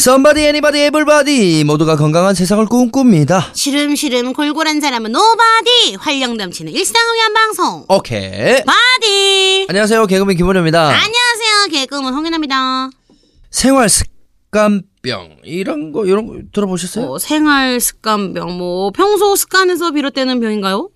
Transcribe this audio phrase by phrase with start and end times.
[0.00, 1.64] Somebody, anybody, everybody.
[1.64, 3.50] 모두가 건강한 세상을 꿈꿉니다.
[3.52, 7.84] 시름시름 골골한 사람은 nobody 활력 넘치는 일상을 위한 방송.
[7.88, 8.62] 오케이.
[8.64, 10.06] body 안녕하세요.
[10.06, 10.80] 개그맨 김원효입니다.
[10.86, 11.66] 안녕하세요.
[11.72, 12.90] 개그우먼 홍윤화입니다.
[13.50, 15.38] 생활 습관병.
[15.42, 17.10] 이런 거 이런 거 들어보셨어요?
[17.10, 20.90] 어, 생활 습관병 뭐 평소 습관에서 비롯되는 병인가요?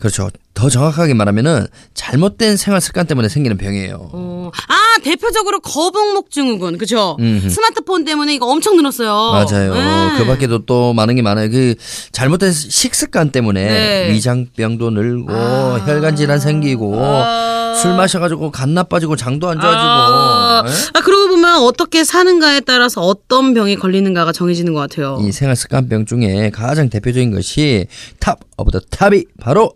[0.00, 6.78] 그렇죠 더 정확하게 말하면은 잘못된 생활 습관 때문에 생기는 병이에요 어, 아 대표적으로 거북목 증후군
[6.78, 7.16] 그죠?
[7.48, 9.74] 스마트폰 때문에 이거 엄청 늘었어요 맞아요.
[9.74, 10.18] 네.
[10.18, 11.48] 그 밖에도 또 많은 게 많아요.
[11.48, 11.76] 그
[12.10, 14.12] 잘못된 식습관 때문에 네.
[14.12, 15.84] 위장병도 늘고 아.
[15.86, 17.74] 혈관 질환 생기고 아.
[17.80, 20.88] 술 마셔가지고 간 나빠지고 장도 안 아, 좋아지고 예?
[20.94, 26.06] 아 그러고 보면 어떻게 사는가에 따라서 어떤 병이 걸리는가가 정해지는 것 같아요 이 생활 습관병
[26.06, 27.86] 중에 가장 대표적인 것이
[28.18, 29.74] top of the top이 바로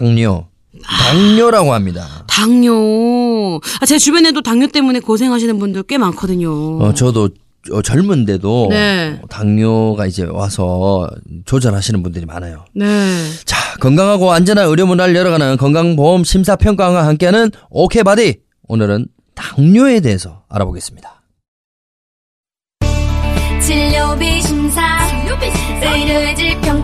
[0.00, 0.46] 당뇨.
[0.82, 2.24] 당뇨라고 합니다.
[2.26, 3.60] 당뇨.
[3.80, 6.78] 아, 제 주변에도 당뇨 때문에 고생하시는 분들 꽤 많거든요.
[6.78, 7.30] 어, 저도
[7.72, 9.20] 어, 젊은데도 네.
[9.30, 11.08] 당뇨가 이제 와서
[11.46, 12.64] 조절하시는 분들이 많아요.
[12.74, 12.86] 네.
[13.44, 18.40] 자, 건강하고 안전한 의료 문화를 열어가는 건강보험 심사평가와 함께하는 오케바디.
[18.68, 21.22] 오늘은 당뇨에 대해서 알아보겠습니다.
[23.60, 24.82] 진료비 심사
[25.80, 26.83] 의료질 평가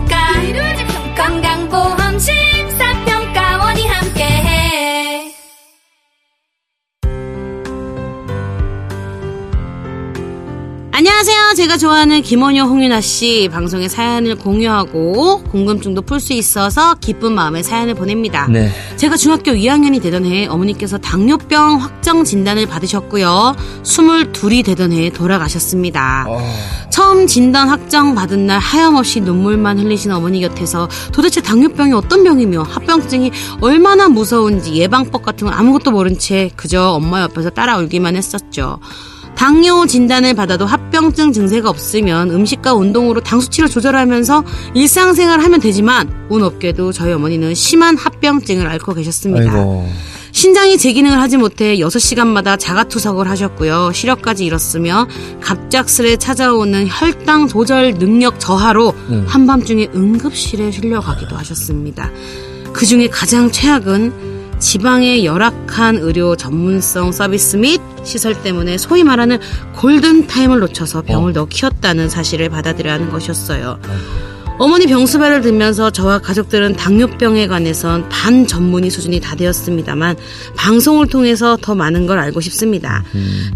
[11.21, 11.53] 안녕하세요.
[11.55, 17.93] 제가 좋아하는 김원효 홍윤아 씨 방송에 사연을 공유하고 궁금증도 풀 수 있어서 기쁜 마음에 사연을
[17.93, 18.47] 보냅니다.
[18.49, 18.71] 네.
[18.95, 23.55] 제가 중학교 2학년이 되던 해에 어머니께서 당뇨병 확정 진단을 받으셨고요.
[23.83, 26.25] 22이 되던 해에 돌아가셨습니다.
[26.89, 33.31] 처음 진단 확정 받은 날 하염없이 눈물만 흘리신 어머니 곁에서 도대체 당뇨병이 어떤 병이며 합병증이
[33.61, 38.79] 얼마나 무서운지 예방법 같은 건 아무것도 모른 채 그저 엄마 옆에서 따라 울기만 했었죠.
[39.41, 44.43] 당뇨 진단을 받아도 합병증 증세가 없으면 음식과 운동으로 당 수치를 조절하면서
[44.75, 49.51] 일상생활을 하면 되지만 운 없게도 저희 어머니는 심한 합병증을 앓고 계셨습니다.
[49.51, 49.89] 아이고.
[50.31, 53.91] 신장이 제기능을 하지 못해 6시간마다 자가투석을 하셨고요.
[53.93, 55.07] 시력까지 잃었으며
[55.41, 58.93] 갑작스레 찾아오는 혈당 조절 능력 저하로
[59.25, 62.11] 한밤중에 응급실에 실려가기도 하셨습니다.
[62.73, 64.30] 그 중에 가장 최악은
[64.61, 69.39] 지방의 열악한 의료 전문성 서비스 및 시설 때문에 소위 말하는
[69.75, 73.79] 골든타임을 놓쳐서 병을 더 키웠다는 사실을 받아들여야 하는 것이었어요.
[73.81, 80.17] 어 머니 병수발을 들면서 저와 가족들은 당뇨병에 관해선 반전문의 수준이 다 되었습니다만
[80.55, 83.03] 방송을 통해서 더 많은 걸 알고 싶습니다.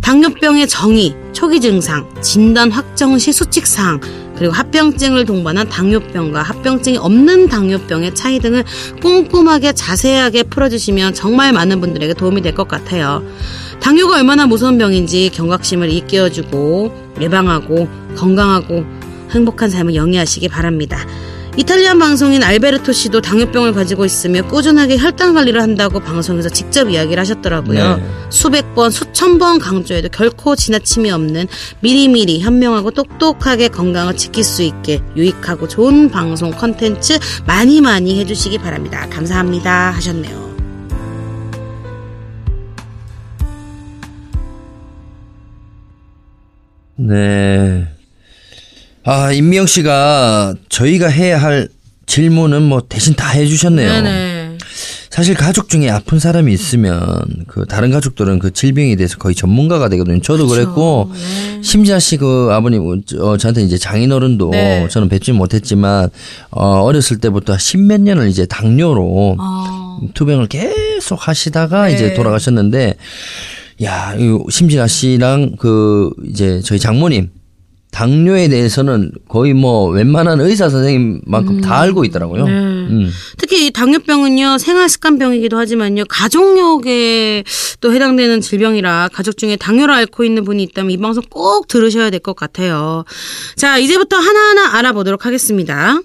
[0.02, 4.00] 당뇨병의 정의, 초기 증상, 진단 확정 시 수칙 사항,
[4.36, 8.64] 그리고 합병증을 동반한 당뇨병과 합병증이 없는 당뇨병의 차이 등을
[9.02, 13.24] 꼼꼼하게 자세하게 풀어주시면 정말 많은 분들에게 도움이 될 것 같아요.
[13.80, 18.86] 당뇨가 얼마나 무서운 병인지 경각심을 일깨워주고 예방하고 건강하고
[19.36, 21.06] 행복한 삶을 영위하시기 바랍니다.
[21.58, 27.96] 이탈리안 방송인 알베르토 씨도 당뇨병을 가지고 있으며 꾸준하게 혈당 관리를 한다고 방송에서 직접 이야기를 하셨더라고요.
[27.96, 28.04] 네.
[28.30, 31.48] 수백 번, 수천 번 강조해도 결코 지나침이 없는
[31.80, 39.08] 미리미리 현명하고 똑똑하게 건강을 지킬 수 있게 유익하고 좋은 방송 컨텐츠 많이 많이 해주시기 바랍니다.
[39.10, 39.92] 감사합니다.
[39.92, 40.46] 하셨네요.
[46.98, 47.95] 네.
[49.06, 51.70] 아, 임미영 씨가 저희가 해야 할
[52.08, 53.90] 질문은 뭐 대신 다 해주셨네요.
[53.90, 54.58] 네네.
[55.12, 57.00] 사실 가족 중에 아픈 사람이 있으면
[57.48, 60.20] 그 다른 가족들은 그 질병에 대해서 거의 전문가가 되거든요.
[60.22, 61.10] 저도 그랬고
[61.62, 64.88] 심지아 씨 그 아버님 어, 저한테 이제 장인어른도 네.
[64.90, 66.10] 저는 뵙지 못했지만
[66.50, 71.94] 어, 어렸을 때부터 십몇 년을 이제 당뇨로 아, 투병을 계속 하시다가 네.
[71.94, 72.96] 이제 돌아가셨는데
[73.84, 77.30] 야, 이 심진아 씨랑 그 이제 저희 장모님
[77.96, 82.44] 당뇨에 대해서는 거의 뭐 웬만한 의사 선생님만큼 다 알고 있더라고요.
[82.44, 83.10] 음.
[83.38, 87.46] 특히 이 당뇨병은요 생활 습관병이기도 하지만요 가족력에
[87.80, 92.20] 또 해당되는 질병이라 가족 중에 당뇨를 앓고 있는 분이 있다면 이 방송 꼭 들으셔야 될
[92.20, 93.06] 것 같아요.
[93.56, 96.00] 자 이제부터 하나하나 알아보도록 하겠습니다.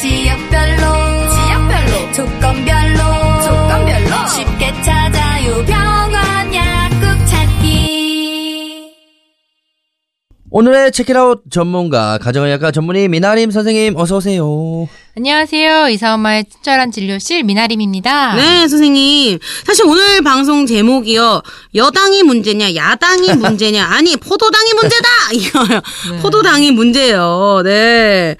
[0.00, 0.86] 지역별로
[1.34, 3.11] 지역별로 조건별로
[10.54, 14.86] 오늘의 체크아웃 전문가 가정의학과 전문의 미나림 선생님 어서 오세요.
[15.16, 15.88] 안녕하세요.
[15.88, 18.34] 이사엄마의 친절한 진료실 미나림입니다.
[18.34, 19.38] 네, 선생님.
[19.64, 21.40] 사실 오늘 방송 제목이요.
[21.74, 25.08] 여당이 문제냐, 야당이 문제냐, 아니, 포도당이 문제다!
[25.32, 25.80] 이거요.
[26.20, 27.62] 포도당이 문제예요.
[27.64, 28.36] 네.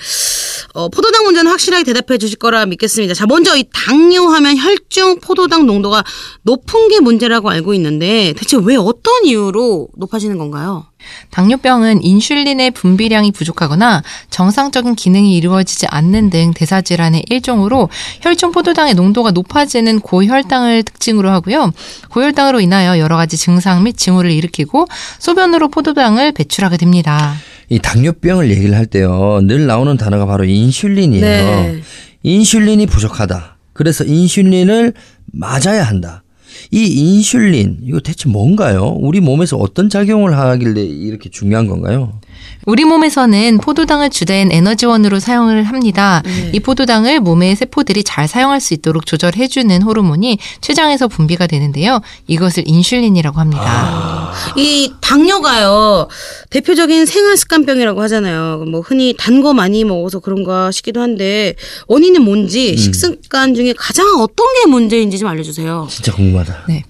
[0.75, 3.15] 어, 포도당 문제는 확실하게 대답해 주실 거라 믿겠습니다.
[3.15, 6.05] 자, 먼저 이 당뇨 하면 혈중 포도당 농도가
[6.43, 10.87] 높은 게 문제라고 알고 있는데, 대체 왜 어떤 이유로 높아지는 건가요?
[11.31, 17.89] 당뇨병은 인슐린의 분비량이 부족하거나 정상적인 기능이 이루어지지 않는 등 대사질환의 일종으로
[18.21, 21.73] 혈중 포도당의 농도가 높아지는 고혈당을 특징으로 하고요.
[22.11, 24.87] 고혈당으로 인하여 여러 가지 증상 및 징후를 일으키고
[25.19, 27.35] 소변으로 포도당을 배출하게 됩니다.
[27.69, 31.25] 이 당뇨병을 얘기를 할 때요 늘 나오는 단어가 바로 인슐린이에요.
[31.25, 31.81] 네.
[32.23, 33.57] 인슐린이 부족하다.
[33.73, 34.93] 그래서 인슐린을
[35.33, 36.23] 맞아야 한다.
[36.71, 38.97] 이 인슐린 이거 대체 뭔가요?
[39.01, 42.21] 우리 몸에서 어떤 작용을 하길래 이렇게 중요한 건가요?
[42.65, 46.23] 우리 몸에서는 포도당을 주된 에너지원으로 사용을 합니다.
[46.53, 52.01] 이 포도당을 몸의 세포들이 잘 사용할 수 있도록 조절해주는 호르몬이 췌장에서 분비가 되는데요.
[52.29, 54.33] 이것을 인슐린이라고 합니다.
[54.57, 56.07] 이 당뇨가요
[56.51, 58.65] 대표적인 생활 습관병이라고 하잖아요.
[58.71, 61.55] 뭐 흔히 단 거 많이 먹어서 그런가 싶기도 한데
[61.89, 65.89] 원인은 뭔지 식습관 중에 가장 어떤 게 문제인지 좀 알려주세요.
[65.91, 66.65] 진짜 궁금하다.
[66.69, 66.85] 네.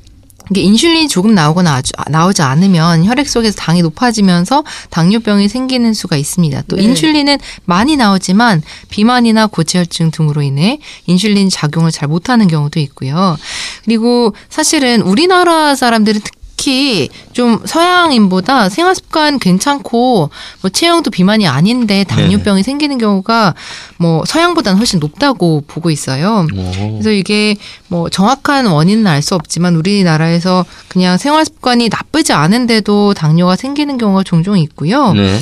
[0.53, 6.65] 이게 인슐린이 조금 나오거나 아주 나오지 않으면 혈액 속에서 당이 높아지면서 당뇨병이 생기는 수가 있습니다.
[6.69, 6.83] 또 네.
[6.83, 13.39] 인슐린은 많이 나오지만 비만이나 고지혈증 등으로 인해 인슐린 작용을 잘 못하는 경우도 있고요.
[13.87, 20.31] 그리고 사실은 우리나라 사람들은 특 히 좀 서양인보다 생활 습관 괜찮고
[20.61, 23.55] 뭐 체형도 비만이 아닌데 당뇨병이 생기는 경우가
[23.97, 26.47] 뭐 서양보다는 훨씬 높다고 보고 있어요.
[26.51, 27.57] 그래서 이게
[27.89, 34.25] 뭐 정확한 원인은 알 수 없지만 우리나라에서 그냥 생활 습관이 나쁘지 않은데도 당뇨가 생기는 경우가
[34.25, 35.13] 종종 있고요.
[35.13, 35.39] 네.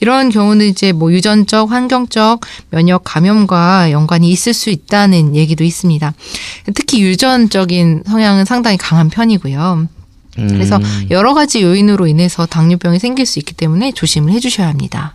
[0.00, 6.14] 이런 경우는 이제 뭐 유전적, 환경적 면역 감염과 연관이 있을 수 있다는 얘기도 있습니다.
[6.74, 9.88] 특히 유전적인 성향은 상당히 강한 편이고요.
[10.36, 15.14] 그래서 여러 가지 요인으로 인해서 당뇨병이 생길 수 있기 때문에 조심을 해주셔야 합니다.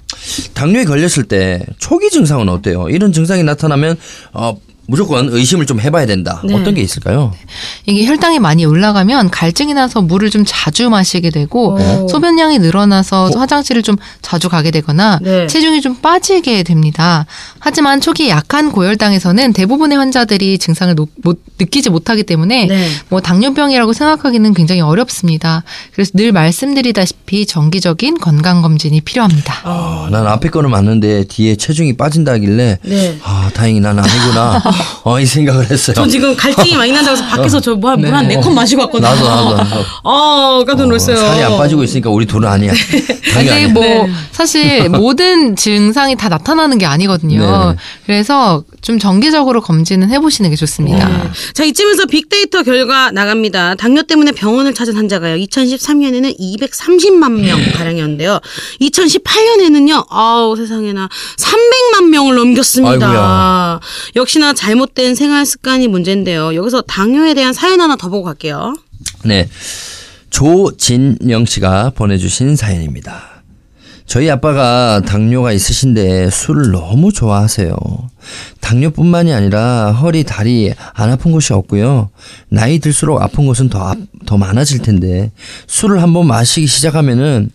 [0.53, 2.89] 당뇨에 걸렸을 때 초기 증상은 어때요?
[2.89, 3.97] 이런 증상이 나타나면
[4.33, 4.57] 어,
[4.93, 6.41] 무조건 의심을 좀 해봐야 된다.
[6.43, 6.53] 네.
[6.55, 7.31] 어떤 게 있을까요?
[7.85, 12.07] 이게 혈당이 많이 올라가면 갈증이 나서 물을 좀 자주 마시게 되고 오.
[12.09, 15.45] 소변량이 늘어나서 화장실을 좀 자주 가게 되거나 네.
[15.45, 17.27] 체중이 좀 빠지게 됩니다.
[17.59, 22.89] 하지만 초기 약한 고혈당에서는 대부분의 환자들이 증상을 노- 못- 느끼지 못하기 때문에 네.
[23.09, 25.63] 뭐 당뇨병이라고 생각하기는 굉장히 어렵습니다.
[25.93, 29.53] 그래서 늘 말씀드리다시피 정기적인 건강 검진이 필요합니다.
[29.65, 33.19] 어, 난 앞에 거는 맞는데 뒤에 체중이 빠진다길래 네.
[33.23, 34.63] 아 다행히 난 아니구나
[35.03, 35.93] 어, 이 생각을 했어요.
[35.95, 39.09] 전 지금 갈증이 많이 난다고 해서 밖에서 저물한 네 컵 마시고 왔거든요.
[39.09, 39.85] 나도, 나도, 나도.
[40.03, 41.17] 아, 깜짝 어, 놀랐어요.
[41.17, 42.71] 살이 안 빠지고 있으니까 우리 둘은 아니야.
[43.33, 43.67] 당연히 이게 아니야.
[43.73, 44.09] 뭐 네.
[44.31, 47.71] 사실 모든 증상이 다 나타나는 게 아니거든요.
[47.71, 47.75] 네.
[48.05, 51.07] 그래서 좀 정기적으로 검진은 해보시는 게 좋습니다.
[51.07, 51.29] 네.
[51.53, 53.75] 자, 이쯤에서 빅데이터 결과 나갑니다.
[53.75, 55.35] 당뇨 때문에 병원을 찾은 환자가요.
[55.37, 58.39] 2013년에는 230만 명 가량이었는데요.
[58.81, 60.05] 2018년에는요.
[60.09, 63.05] 아우 세상에나 300만 명을 넘겼습니다.
[63.07, 63.79] 아이고야.
[64.15, 66.53] 역시나 잘못된 생활 습관이 문제인데요.
[66.53, 68.75] 여기서 당뇨에 대한 사연 하나 더 보고 갈게요.
[69.25, 69.49] 네.
[70.29, 73.41] 조진영 씨가 보내주신 사연입니다.
[74.05, 77.75] 저희 아빠가 당뇨가 있으신데 술을 너무 좋아하세요.
[78.61, 82.11] 당뇨뿐만이 아니라 허리, 다리 안 아픈 곳이 없고요.
[82.49, 83.95] 나이 들수록 아픈 곳은 더, 아-
[84.27, 85.31] 더 많아질 텐데
[85.65, 87.49] 술을 한번 마시기 시작하면은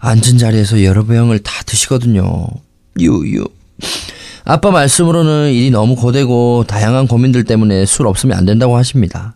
[0.00, 2.48] 앉은 자리에서 여러 병을 다 드시거든요.
[2.98, 3.44] 유유.
[4.48, 9.34] 아빠 말씀으로는 일이 너무 고되고 다양한 고민들 때문에 술 없으면 안 된다고 하십니다.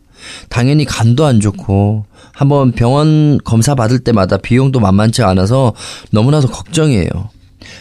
[0.49, 5.75] 당연히 간도 안 좋고 한번 병원 검사 받을 때마다 비용도 만만치 않아서
[6.13, 7.11] 너무나도 걱정이에요.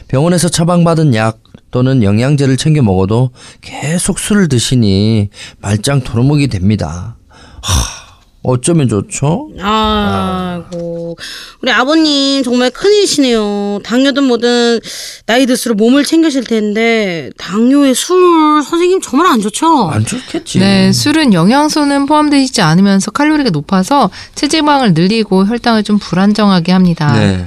[0.08, 1.38] 병원에서 처방받은 약
[1.70, 3.30] 또는 영양제를 챙겨 먹어도
[3.62, 7.16] 계속 술을 드시니 말짱 도루묵이 됩니다.
[7.62, 7.99] 하,
[8.42, 9.50] 어쩌면 좋죠?
[9.62, 11.18] 아이고.
[11.62, 13.80] 우리 아버님 정말 큰일이시네요.
[13.84, 14.80] 당뇨든 뭐든
[15.26, 19.90] 나이 들수록 몸을 챙기실 텐데 당뇨에 술 선생님 정말 안 좋죠?
[19.90, 20.60] 안 좋겠지.
[20.60, 27.14] 네, 술은 영양소는 포함되지 않으면서 칼로리가 높아서 체지방을 늘리고 혈당을 좀 불안정하게 합니다.
[27.14, 27.46] 네.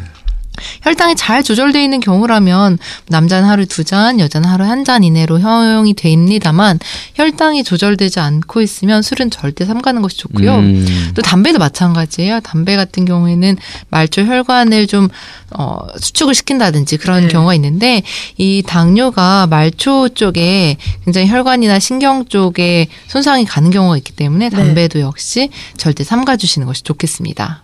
[0.83, 2.79] 혈당이 잘 조절되어 있는 경우라면
[3.09, 6.79] 남자는 하루 두 잔, 여자는 하루 한 잔 이내로 허용이 됩니다만
[7.15, 10.57] 혈당이 조절되지 않고 있으면 술은 절대 삼가는 것이 좋고요.
[10.57, 11.13] 음.
[11.15, 12.41] 또 담배도 마찬가지예요.
[12.41, 13.57] 담배 같은 경우에는
[13.91, 15.09] 말초 혈관을 좀
[15.51, 18.03] 어, 수축을 시킨다든지 그런 경우가 있는데
[18.39, 25.51] 이 당뇨가 말초 쪽에 굉장히 혈관이나 신경 쪽에 손상이 가는 경우가 있기 때문에 담배도 역시
[25.77, 27.63] 절대 삼가 주시는 것이 좋겠습니다.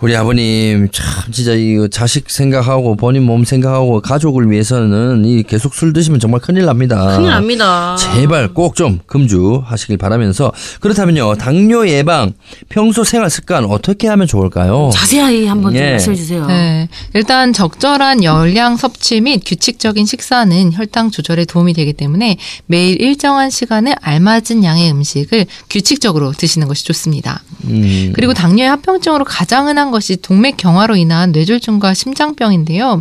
[0.00, 5.92] 우리 아버님 참 진짜 이 자식 생각하고 본인 몸 생각하고 가족을 위해서는 이 계속 술
[5.92, 7.16] 드시면 정말 큰일 납니다.
[7.16, 7.96] 큰일 납니다.
[7.96, 12.32] 제발 꼭 좀 금주하시길 바라면서 그렇다면요 당뇨 예방
[12.70, 14.90] 평소 생활 습관 어떻게 하면 좋을까요?
[14.94, 15.90] 자세히 한번 좀 예.
[15.90, 16.46] 말씀해 주세요.
[16.46, 16.88] 네.
[17.12, 23.94] 일단 적절한 열량 섭취 및 규칙적인 식사는 혈당 조절에 도움이 되기 때문에 매일 일정한 시간에
[24.00, 27.42] 알맞은 양의 음식을 규칙적으로 드시는 것이 좋습니다.
[27.64, 33.00] 음, 그리고 당뇨의 합병증으로 가장 흔한 것이 동맥 경화로 인한 뇌졸중과 심장병인데요.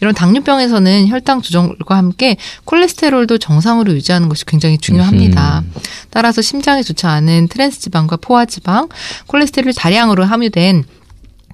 [0.00, 5.62] 이런 당뇨병에서는 혈당 조절과 함께 콜레스테롤도 정상으로 유지하는 것이 굉장히 중요합니다.
[6.10, 8.88] 따라서 심장에 좋지 않은 트랜스 지방과 포화 지방,
[9.26, 10.84] 콜레스테롤 다량으로 함유된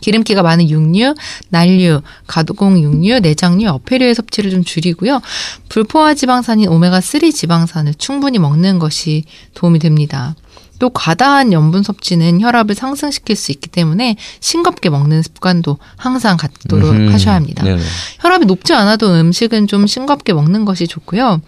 [0.00, 1.14] 기름기가 많은 육류,
[1.50, 5.20] 난류, 가공 육류, 내장류, 어패류의 섭취를 좀 줄이고요.
[5.68, 10.34] 불포화 지방산인 오메가3 지방산을 충분히 먹는 것이 도움이 됩니다.
[10.80, 17.12] 또 과다한 염분 섭취는 혈압을 상승시킬 수 있기 때문에 싱겁게 먹는 습관도 항상 갖도록 음흠.
[17.12, 17.62] 하셔야 합니다.
[17.62, 17.82] 네네.
[18.20, 21.42] 혈압이 높지 않아도 음식은 좀 싱겁게 먹는 것이 좋고요.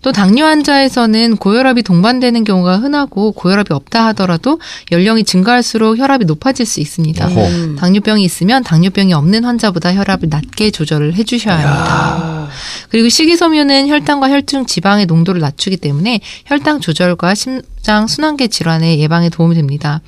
[0.00, 4.58] 또 당뇨 환자에서는 고혈압이 동반되는 경우가 흔하고 고혈압이 없다 하더라도
[4.90, 7.26] 연령이 증가할수록 혈압이 높아질 수 있습니다.
[7.26, 7.76] 어허.
[7.76, 12.48] 당뇨병이 있으면 당뇨병이 없는 환자보다 혈압을 낮게 조절을 해주셔야 합니다.
[12.88, 19.28] 그리고 식이섬유는 혈당과 혈중 지방의 농도를 낮추기 때문에 혈당 조절과 심장 순환계 질환 의 예방에
[19.28, 20.00] 도움이 됩니다.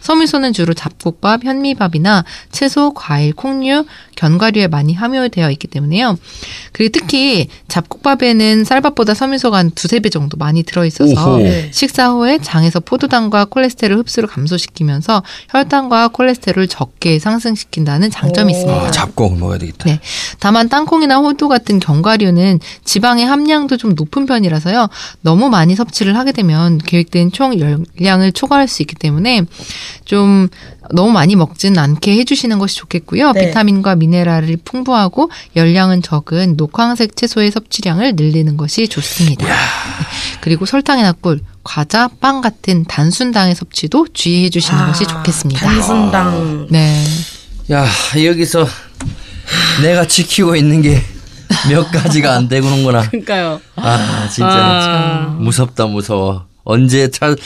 [0.00, 3.84] 섬유소는 주로 잡곡밥, 현미밥이나 채소, 과일, 콩류,
[4.16, 6.16] 견과류에 많이 함유되어 있기 때문에요.
[6.72, 11.46] 그리고 특히 잡곡밥에는 쌀밥보다 섬유소가 한 두세 배 정도 많이 들어있어서 오호.
[11.70, 18.80] 식사 후에 장에서 포도당과 콜레스테롤 흡수를 감소시키면서 혈당과 콜레스테롤을 적게 상승시킨다는 장점이 있습니다.
[18.80, 19.84] 아, 잡곡 먹어야 되겠다.
[19.84, 20.00] 네.
[20.40, 24.88] 다만 땅콩이나 호두 같은 견과류는 지방의 함량도 좀 높은 편이라서요.
[25.20, 29.42] 너무 많이 섭취를 하게 되면 계획된 총 열량 을 초과할 수 있기 때문에
[30.04, 30.48] 좀
[30.90, 33.32] 너무 많이 먹지는 않게 해주시는 것이 좋겠고요.
[33.32, 33.46] 네.
[33.46, 39.46] 비타민과 미네랄이 풍부하고 열량은 적은 녹황색 채소의 섭취량을 늘리는 것이 좋습니다.
[39.46, 39.52] 네.
[40.40, 45.66] 그리고 설탕이나 꿀, 과자, 빵 같은 단순당의 섭취도 주의해 주시는 것이 좋겠습니다.
[45.66, 46.66] 아, 단순당.
[46.70, 47.04] 네.
[47.70, 47.86] 야
[48.22, 48.66] 여기서
[49.82, 51.02] 내가 지키고 있는 게
[51.68, 53.02] 몇 가지가 안 되구는구나.
[53.10, 53.60] 그러니까요.
[53.76, 55.36] 아 진짜 아.
[55.38, 56.46] 무섭다 무서워.
[56.64, 57.36] 언제 찾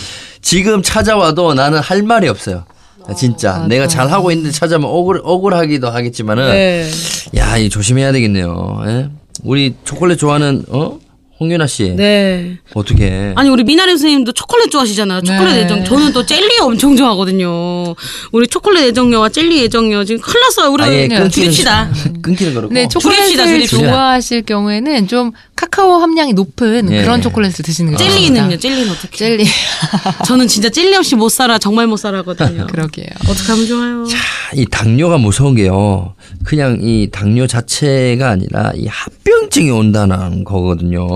[0.42, 2.64] 지금 찾아와도 나는 할 말이 없어요.
[3.08, 6.90] 아, 진짜 내가 잘 하고 있는데 찾아면 억울 억울하기도 하겠지만은 네.
[7.36, 8.82] 야, 이 조심해야 되겠네요.
[8.86, 9.08] 예?
[9.44, 10.98] 우리 초콜릿 좋아하는 어
[11.38, 12.56] 홍윤아 씨 네.
[12.72, 13.32] 어떻게?
[13.36, 15.20] 아니 우리 미나리 선생님도 초콜릿 좋아하시잖아요.
[15.20, 15.60] 초콜릿 네.
[15.62, 15.84] 애정.
[15.84, 17.94] 저는 또 젤리 엄청 좋아하거든요.
[18.32, 20.70] 우리 초콜릿 애정녀와 젤리 애정녀 지금 큰일 났어요.
[20.70, 21.90] 우리 아예 끊기는 줄입시다.
[22.22, 22.72] 끊기는 거라고.
[22.72, 23.82] 네, 초콜릿을 줄입시다.
[23.86, 27.02] 좋아하실 경우에는 좀 카카오 함량이 높은 예.
[27.02, 28.56] 그런 초콜릿을 드시는 게 젤리는요.
[28.56, 29.16] 젤리는 어떻게?
[29.16, 29.44] 젤리.
[30.26, 31.58] 저는 진짜 젤리 없이 못 살아.
[31.58, 32.66] 정말 못 살아거든요.
[32.72, 33.06] 그러게요.
[33.28, 34.06] 어떻게 하면 좋아요?
[34.54, 36.14] 이 당뇨가 무서운 게요.
[36.44, 41.06] 그냥 이 당뇨 자체가 아니라 이 합병증이 온다는 거거든요.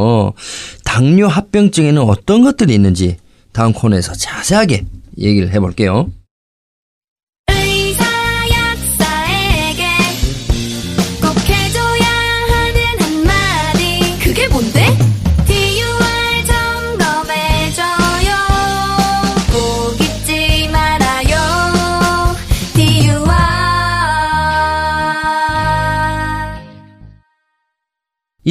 [0.84, 3.16] 당뇨 합병증에는 어떤 것들이 있는지
[3.52, 4.84] 다음 코너에서 자세하게
[5.18, 6.08] 얘기를 해볼게요.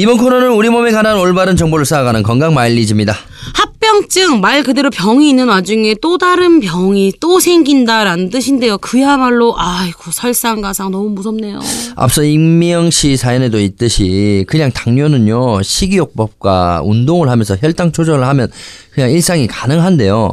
[0.00, 3.14] 이번 코너는 우리 몸에 관한 올바른 정보를 쌓아가는 건강 마일리지입니다.
[3.52, 8.78] 합병증 말 그대로 병이 있는 와중에 또 다른 병이 또 생긴다라는 뜻인데요.
[8.78, 11.60] 그야말로 아이고 설상가상 너무 무섭네요.
[11.96, 18.50] 앞서 익명 씨 사연에도 있듯이 그냥 당뇨는요 식이요법과 운동을 하면서 혈당 조절을 하면
[18.92, 20.32] 그냥 일상이 가능한데요.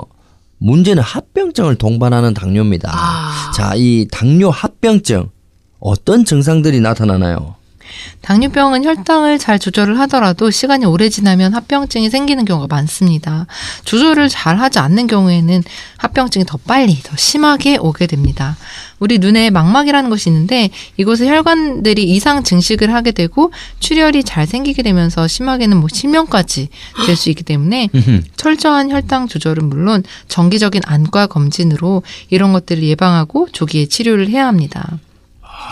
[0.59, 2.89] 문제는 합병증을 동반하는 당뇨입니다.
[2.93, 3.51] 아.
[3.53, 5.29] 자, 이 당뇨 합병증
[5.81, 7.56] 어떤 증상들이 나타나나요?
[8.21, 13.47] 당뇨병은 혈당을 잘 조절을 하더라도 시간이 오래 지나면 합병증이 생기는 경우가 많습니다.
[13.85, 15.63] 조절을 잘 하지 않는 경우에는
[15.97, 18.57] 합병증이 더 빨리, 더 심하게 오게 됩니다.
[18.99, 25.27] 우리 눈에 망막이라는 것이 있는데 이곳에 혈관들이 이상 증식을 하게 되고 출혈이 잘 생기게 되면서
[25.27, 26.69] 심하게는 뭐 실명까지
[27.05, 27.89] 될 수 있기 때문에
[28.37, 34.99] 철저한 혈당 조절은 물론 정기적인 안과 검진으로 이런 것들을 예방하고 조기에 치료를 해야 합니다.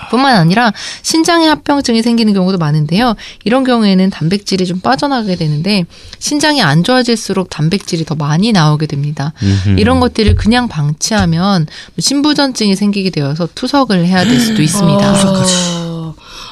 [0.10, 0.72] 뿐만 아니라
[1.02, 3.16] 신장에 합병증이 생기는 경우도 많은데요.
[3.44, 5.86] 이런 경우에는 단백질이 좀 빠져나가게 되는데
[6.20, 9.34] 신장이 안 좋아질수록 단백질이 더 많이 나오게 됩니다.
[9.78, 11.68] 이런 것들을 그냥 방치하면
[12.00, 15.12] 신부전증이 생기게 되어서 투석을 해야 될 수도 있습니다.
[15.12, 15.85] 어.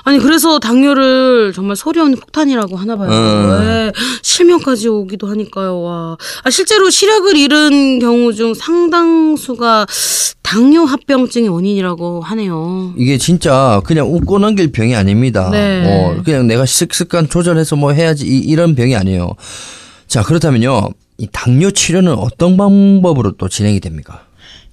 [0.04, 3.10] 아니 그래서 당뇨를 정말 소리 없는 폭탄이라고 하나 봐요.
[3.10, 3.66] 음.
[3.66, 3.92] 네.
[4.22, 5.82] 실명까지 오기도 하니까요.
[5.82, 6.18] 와.
[6.44, 9.86] 아, 실제로 시력을 잃은 경우 중 상당수가
[10.42, 12.94] 당뇨 합병증의 원인이라고 하네요.
[12.98, 15.50] 이게 진짜 그냥 웃고 넘길 병이 아닙니다.
[15.50, 15.84] 네.
[15.86, 19.32] 어, 그냥 내가 식습관 조절해서 뭐 해야지 이, 이런 병이 아니에요.
[20.08, 20.90] 자, 그렇다면요.
[21.18, 24.24] 이 당뇨 치료는 어떤 방법으로 또 진행이 됩니까?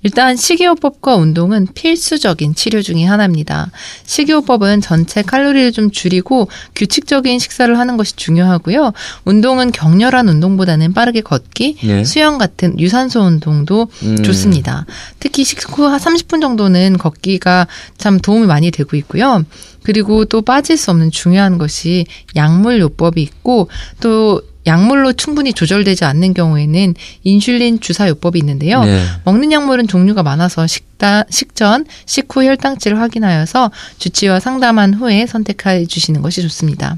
[0.02, 3.70] 일단 식이요법과 운동은 필수적인 치료 중의 하나입니다.
[4.04, 8.92] 식이요법은 전체 칼로리를 좀 줄이고 규칙적인 식사를 하는 것이 중요하고요.
[9.24, 12.04] 운동은 격렬한 운동보다는 빠르게 걷기, 네.
[12.04, 14.22] 수영 같은 유산소 운동도 음.
[14.22, 14.86] 좋습니다.
[15.18, 17.66] 특히 식후 한 30분 정도는 걷기가
[17.98, 19.44] 참 도움이 많이 되고 있고요.
[19.82, 23.68] 그리고 또 빠질 수 없는 중요한 것이 약물 요법이 있고
[24.00, 28.84] 또 약물로 충분히 조절되지 않는 경우에는 인슐린 주사 요법이 있는데요.
[28.84, 29.04] 네.
[29.24, 36.42] 먹는 약물은 종류가 많아서 식단, 식전, 식후 혈당치를 확인하여서 주치와 상담한 후에 선택해 주시는 것이
[36.42, 36.96] 좋습니다.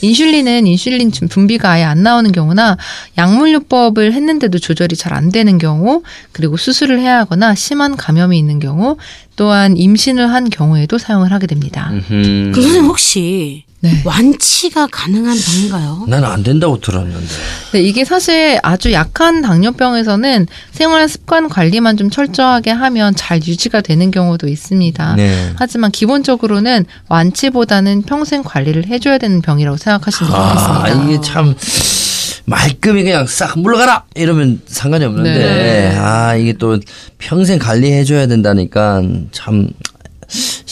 [0.00, 2.76] 인슐린은 인슐린 좀 분비가 아예 안 나오는 경우나
[3.16, 8.96] 약물요법을 했는데도 조절이 잘 안 되는 경우, 그리고 수술을 해야 하거나 심한 감염이 있는 경우,
[9.36, 11.90] 또한 임신을 한 경우에도 사용을 하게 됩니다.
[11.92, 12.50] 음.
[12.52, 14.00] 그 선생님 혹시 네.
[14.04, 16.04] 완치가 가능한 병인가요?
[16.06, 17.26] 나는 안 된다고 들었는데.
[17.72, 24.12] 네, 이게 사실 아주 약한 당뇨병에서는 생활 습관 관리만 좀 철저하게 하면 잘 유지가 되는
[24.12, 25.16] 경우도 있습니다.
[25.16, 25.52] 네.
[25.56, 31.04] 하지만 기본적으로는 완치보다는 평생 관리를 해줘야 되는 병이라고 생각하시면 아, 좋겠습니다.
[31.04, 31.54] 이게 참
[32.44, 35.96] 말끔히 그냥 싹 물러가라 이러면 상관이 없는데 네.
[35.96, 36.78] 아 이게 또
[37.18, 39.68] 평생 관리해줘야 된다니까 참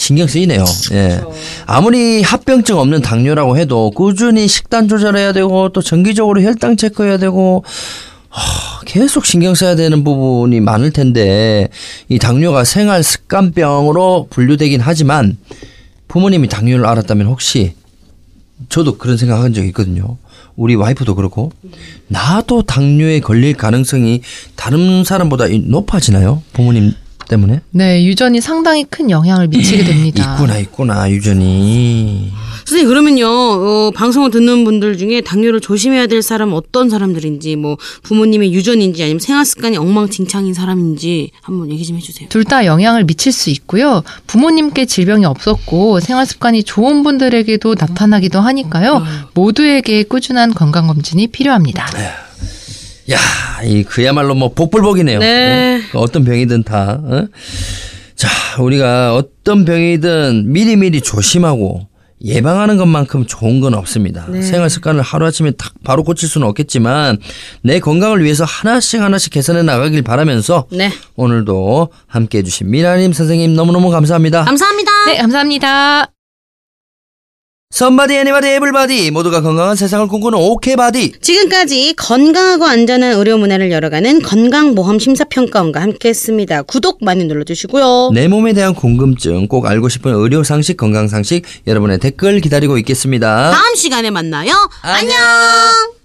[0.01, 0.65] 신경 쓰이네요.
[0.93, 1.21] 예.
[1.67, 7.63] 아무리 합병증 없는 당뇨라고 해도 꾸준히 식단 조절해야 되고 또 정기적으로 혈당 체크해야 되고
[8.29, 11.69] 하, 계속 신경 써야 되는 부분이 많을 텐데
[12.09, 15.37] 이 당뇨가 생활 습관병으로 분류되긴 하지만
[16.07, 17.75] 부모님이 당뇨를 알았다면 혹시
[18.69, 20.17] 저도 그런 생각한 적이 있거든요.
[20.55, 21.51] 우리 와이프도 그렇고
[22.07, 24.21] 나도 당뇨에 걸릴 가능성이
[24.55, 26.41] 다른 사람보다 이- 높아지나요?
[26.53, 26.93] 부모님
[27.31, 27.61] 때문에?
[27.71, 30.33] 네, 유전이 상당히 큰 영향을 미치게 됩니다.
[30.33, 32.31] 있구나 있구나 유전이.
[32.65, 38.53] 선생님 그러면요 어, 방송을 듣는 분들 중에 당뇨를 조심해야 될 사람은 어떤 사람들인지 뭐 부모님의
[38.53, 42.29] 유전인지 아니면 생활 습관이 엉망진창인 사람인지 한번 얘기 좀 해주세요.
[42.29, 44.03] 둘 다 영향을 미칠 수 있고요.
[44.27, 49.03] 부모님께 질병이 없었고 생활 습관이 좋은 분들에게도 나타나기도 하니까요.
[49.33, 51.87] 모두에게 꾸준한 건강 검진이 필요합니다.
[53.09, 53.17] 야,
[53.63, 55.19] 이 그야말로 뭐 복불복이네요.
[55.19, 55.25] 네.
[55.25, 55.81] 예?
[55.97, 56.99] 어떤 병이든 다.
[57.03, 57.27] 어?
[58.15, 58.29] 자,
[58.61, 61.87] 우리가 어떤 병이든 미리미리 조심하고
[62.23, 64.27] 예방하는 것만큼 좋은 건 없습니다.
[64.43, 67.17] 생활 습관을 하루아침에 탁 바로 고칠 수는 없겠지만
[67.63, 73.89] 내 건강을 위해서 하나씩 하나씩 개선해 나가길 바라면서 네 오늘도 함께 해주신 미나님 선생님 너무너무
[73.89, 74.45] 감사합니다.
[74.45, 75.05] 감사합니다.
[75.07, 76.11] 네, 감사합니다.
[77.71, 84.21] somebody anybody everybody 모두가 건강한 세상을 꿈꾸는 OK body 지금까지 건강하고 안전한 의료 문화를 열어가는
[84.21, 86.63] 건강보험 심사평가원과 함께했습니다.
[86.63, 88.11] 구독 많이 눌러주시고요.
[88.13, 93.51] 내 몸에 대한 궁금증 꼭 알고 싶은 의료 상식 건강 상식 여러분의 댓글 기다리고 있겠습니다.
[93.51, 94.51] 다음 시간에 만나요.
[94.81, 96.00] 안녕.